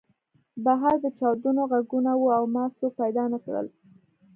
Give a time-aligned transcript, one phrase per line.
[0.65, 3.67] بهر د چاودنو غږونه وو او ما څوک پیدا نه کړل